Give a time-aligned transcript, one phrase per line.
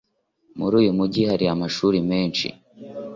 [0.57, 2.47] Muri uyu mujyi hari amashuri menshi